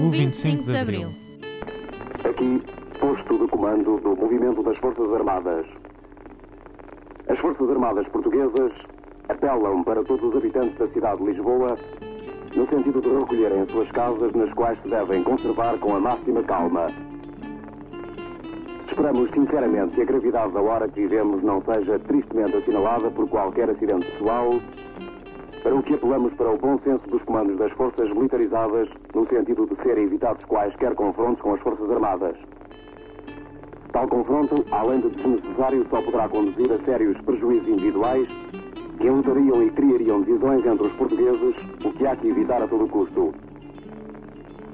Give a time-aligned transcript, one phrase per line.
[0.00, 1.08] o 25 de Abril.
[2.24, 2.62] Aqui,
[2.98, 5.66] posto de comando do movimento das Forças Armadas.
[7.28, 8.72] As Forças Armadas Portuguesas
[9.28, 11.76] apelam para todos os habitantes da cidade de Lisboa
[12.56, 16.42] no sentido de recolherem as suas casas nas quais se devem conservar com a máxima
[16.44, 16.86] calma.
[18.88, 23.70] Esperamos sinceramente que a gravidade da hora que vivemos não seja tristemente assinalada por qualquer
[23.70, 24.50] acidente pessoal,
[25.62, 29.66] para o que apelamos para o bom senso dos comandos das forças militarizadas, no sentido
[29.66, 32.36] de serem evitados quaisquer confrontos com as Forças Armadas.
[33.92, 38.28] Tal confronto, além de desnecessário, só poderá conduzir a sérios prejuízos individuais
[38.98, 42.88] que lutariam e criariam divisões entre os portugueses, o que há que evitar a todo
[42.88, 43.34] custo.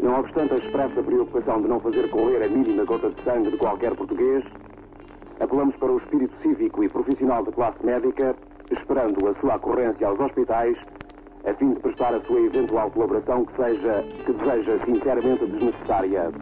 [0.01, 3.57] Não obstante a expressa preocupação de não fazer correr a mínima gota de sangue de
[3.57, 4.45] qualquer português,
[5.41, 8.37] apelamos para o espírito cívico e profissional da classe médica,
[8.71, 10.77] esperando a sua ocorrência aos hospitais,
[11.45, 16.33] a fim de prestar a sua eventual colaboração que seja, que deseja sinceramente desnecessária.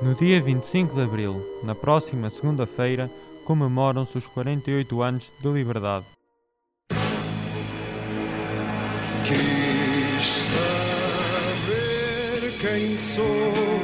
[0.00, 3.10] No dia 25 de abril, na próxima segunda-feira,
[3.44, 6.17] comemoram-se os 48 anos de liberdade.
[13.18, 13.80] Sou,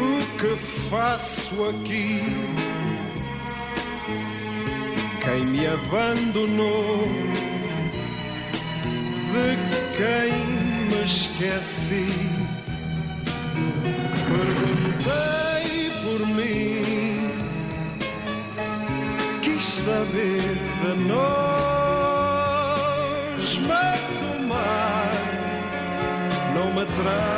[0.00, 0.04] o
[0.38, 0.52] que
[0.88, 2.22] faço aqui,
[5.22, 7.06] quem me abandonou,
[9.32, 9.48] de
[9.98, 10.32] quem
[10.88, 12.08] me esqueci.
[14.26, 15.68] Perguntei
[16.02, 16.82] por mim,
[19.42, 22.24] quis saber de nós,
[23.68, 25.12] mas o mar
[26.54, 27.33] não me traz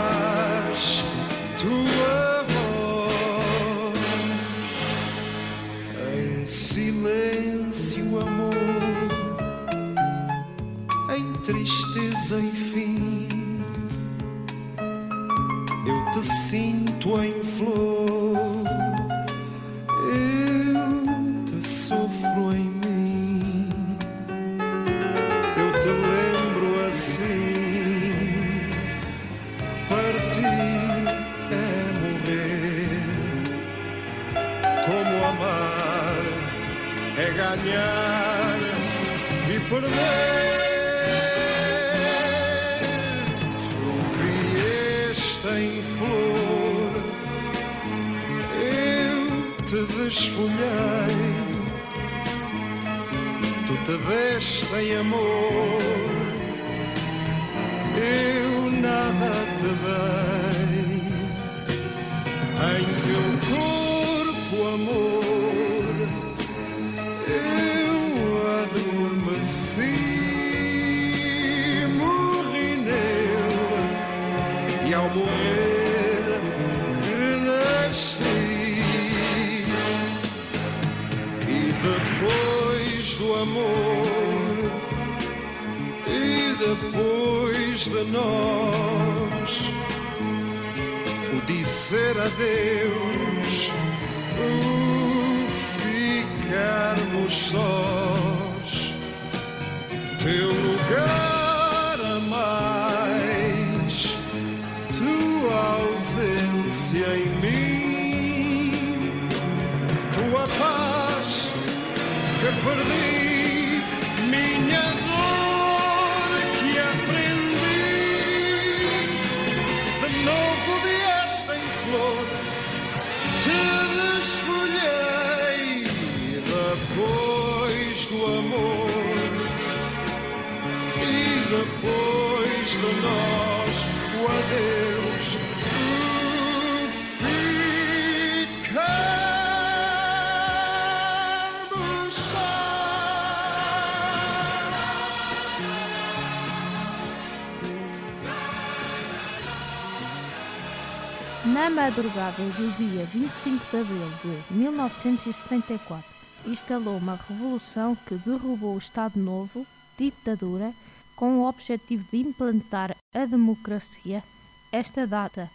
[151.56, 156.04] Na madrugada do dia 25 de abril de 1974,
[156.44, 159.66] instalou uma revolução que derrubou o Estado Novo,
[159.96, 160.70] ditadura,
[161.16, 164.22] com o objetivo de implantar a democracia.
[164.70, 165.48] Esta data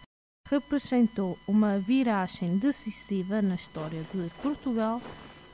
[0.49, 4.99] representou uma viragem decisiva na história de Portugal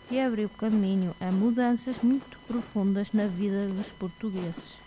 [0.10, 4.87] e abriu caminho a mudanças muito profundas na vida dos portugueses.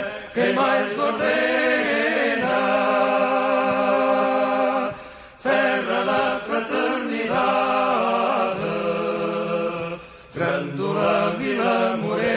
[0.33, 1.31] quem mais ordena.
[5.43, 7.31] Terra da fraternidade.
[10.33, 12.31] Grândola Vila Morena.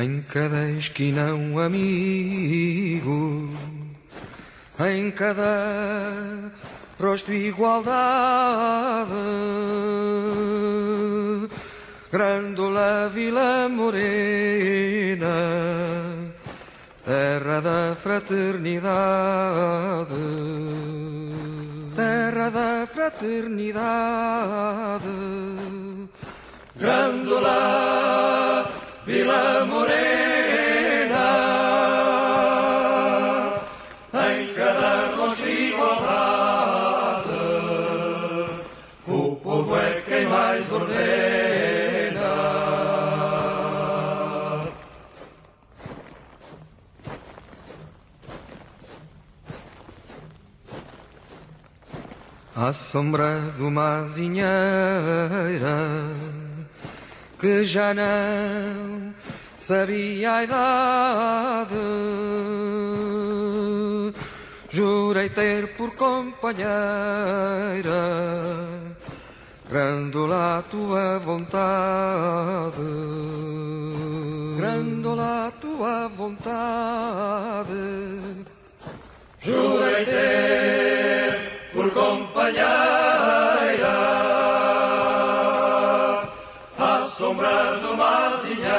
[0.00, 3.50] Em cada esquina um amigo,
[4.78, 6.27] em cada
[6.98, 9.14] rosto igualdade.
[12.10, 15.28] Grândola Vila Morena,
[17.04, 20.14] terra da fraternidade,
[21.94, 25.04] terra da fraternidade.
[26.76, 28.70] Grândola
[29.04, 30.47] Vila Morena,
[52.60, 54.48] À sombra de uma azinheira
[57.38, 59.14] que já não
[59.56, 61.74] sabia a idade.
[64.70, 66.66] Jurei ter por companheira,
[69.70, 72.76] Grândola a tua vontade,
[74.56, 77.70] Grândola a tua vontade.
[79.40, 81.07] Jurei ter
[87.92, 88.78] uma azinheira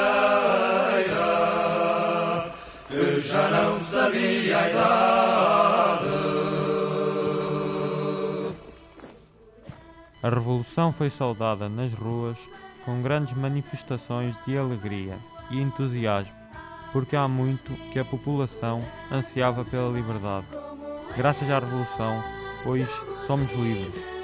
[2.88, 6.10] que já não sabia a idade.
[10.22, 12.36] A Revolução foi saudada nas ruas
[12.84, 15.16] com grandes manifestações de alegria
[15.50, 16.32] e entusiasmo,
[16.92, 20.46] porque há muito que a população ansiava pela liberdade.
[21.16, 22.22] Graças à Revolução,
[22.66, 22.88] hoje
[23.30, 24.19] somos livres.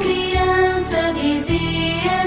[0.00, 2.19] Criança dizia,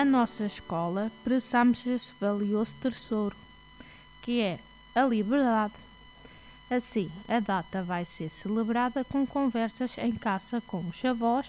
[0.00, 3.36] Na nossa escola, precisamos esse valioso tesouro,
[4.22, 4.58] que é
[4.94, 5.74] a liberdade.
[6.70, 11.48] Assim, a data vai ser celebrada com conversas em casa com os avós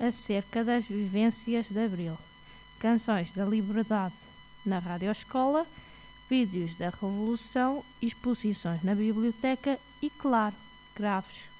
[0.00, 2.16] acerca das vivências de Abril,
[2.80, 4.14] canções da liberdade
[4.64, 5.66] na rádio escola,
[6.30, 10.54] vídeos da Revolução, exposições na biblioteca e, claro,
[10.96, 11.51] graves.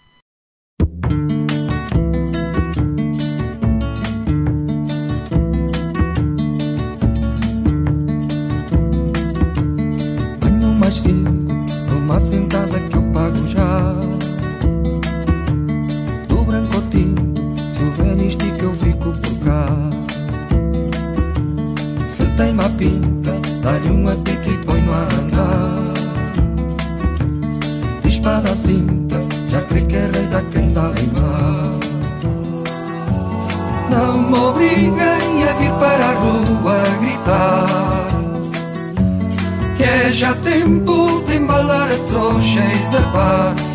[42.42, 43.71] chez Zerpar.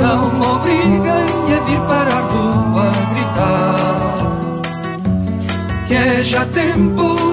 [0.00, 4.60] Não me obriguem a vir para a rua gritar
[5.86, 7.29] Que é já tempo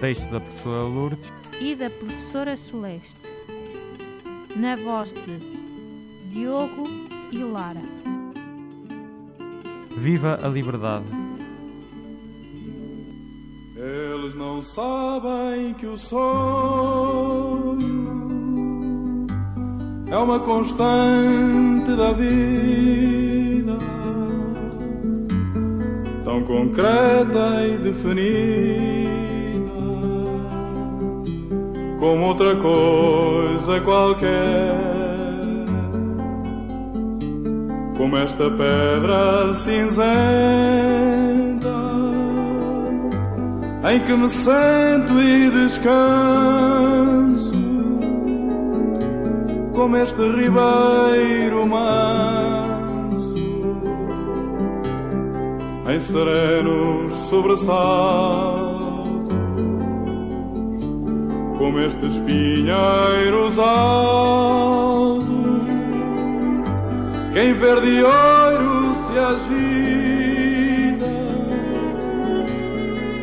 [0.00, 3.16] texto da professora Lourdes e da professora Celeste,
[4.54, 5.38] na voz de
[6.32, 6.88] Diogo
[7.32, 7.82] e Lara.
[9.96, 11.04] Viva a liberdade!
[13.76, 16.18] Eles não sabem que o sonho
[20.10, 23.78] é uma constante da vida,
[26.24, 28.97] tão concreta e definida
[31.98, 34.98] como outra coisa qualquer.
[37.96, 40.08] Como esta pedra cinzenta
[43.90, 45.88] em que me sento e descanso,
[49.72, 53.34] como este ribeiro manso
[55.88, 58.57] em serenos sobressaltos
[61.58, 65.26] como estes pinheiros altos,
[67.32, 71.06] que em verde ouro se agita,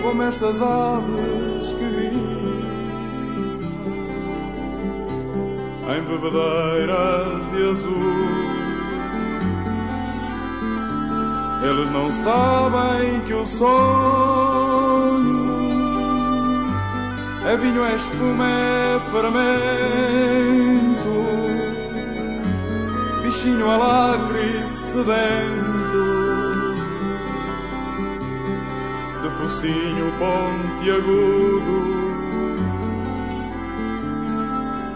[0.01, 2.35] como estas aves que gritam
[5.95, 8.55] em bebedeiras de azul.
[11.63, 14.64] Eles não sabem que o sonho
[17.45, 19.45] é vinho, é espuma, é fermento.
[23.21, 26.05] Bichinho alacre sedento.
[29.21, 31.75] De focinho pontiagudo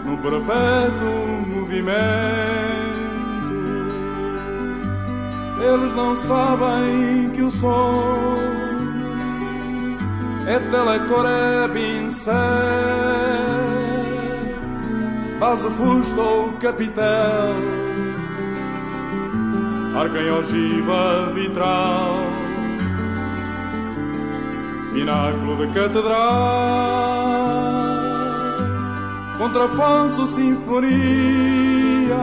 [0.04, 2.00] No perpétuo movimento.
[5.62, 7.50] Eles não sabem que o
[10.50, 10.98] é te le
[11.72, 12.34] pincel
[15.38, 17.54] Mas o fusto o capitel.
[19.94, 22.14] Arca em ogiva vitral.
[24.92, 26.18] Pináculo de catedral.
[29.38, 32.16] Contraponto, sinfonia.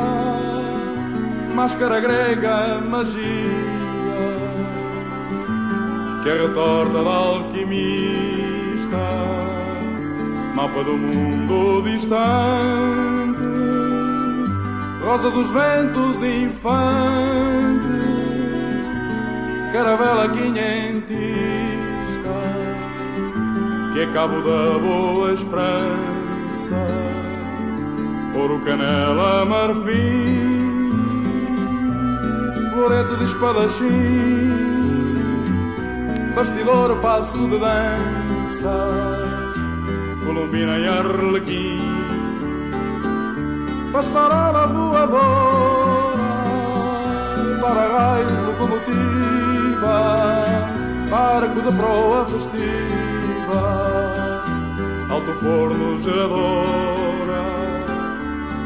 [1.55, 3.76] Máscara grega, magia
[6.27, 8.97] que retorta da alquimista,
[10.53, 13.43] mapa do mundo distante,
[15.05, 16.67] rosa dos ventos infante,
[19.71, 21.15] caravela quinhentista,
[23.93, 26.75] que é cabo da boa esperança,
[28.35, 30.91] ouro, canela, marfim,
[32.73, 34.86] florete de espadachim
[36.37, 38.75] bastidor, passo de dança,
[40.23, 41.81] colombina e arlequim,
[43.91, 46.27] passarela voadora,
[47.59, 49.95] para raio locomotiva,
[51.09, 53.63] barco de proa festiva,
[55.09, 57.45] alto forno geradora,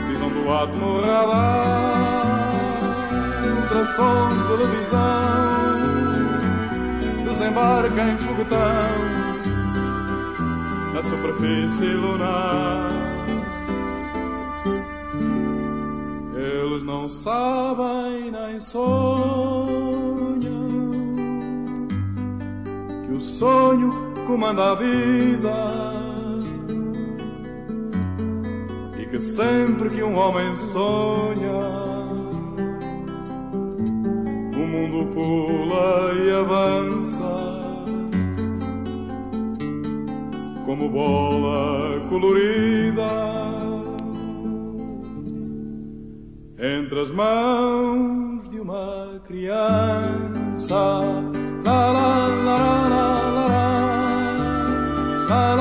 [0.05, 2.51] cisão do átomo radar,
[3.61, 5.70] ultrassom televisão
[7.51, 8.59] desembarca em foguetão
[10.93, 12.91] na superfície lunar.
[16.33, 19.91] Eles não sabem nem sonham
[23.05, 23.91] que o sonho
[24.25, 25.91] comanda a vida.
[28.97, 31.90] E que sempre que um homem sonha
[35.05, 37.31] pula e avança
[40.65, 43.41] como bola colorida
[46.61, 51.01] entre as mãos de uma criança.
[51.65, 53.47] La la la la la la
[55.27, 55.55] la.
[55.55, 55.60] la,